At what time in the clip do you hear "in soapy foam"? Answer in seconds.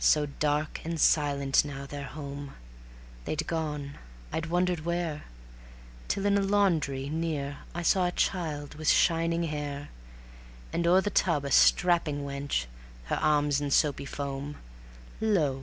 13.60-14.56